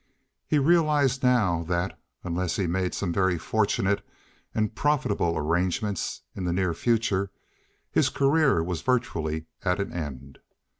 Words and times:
He 0.47 0.57
realized 0.57 1.21
now 1.21 1.61
that, 1.65 1.95
unless 2.23 2.55
he 2.55 2.65
made 2.65 2.95
some 2.95 3.13
very 3.13 3.37
fortunate 3.37 4.03
and 4.51 4.73
profitable 4.73 5.37
arrangements 5.37 6.23
in 6.35 6.43
the 6.43 6.51
near 6.51 6.73
future, 6.73 7.31
his 7.91 8.09
career 8.09 8.63
was 8.63 8.81
virtually 8.81 9.45
at 9.61 9.79
an 9.79 9.93
end. 9.93 10.39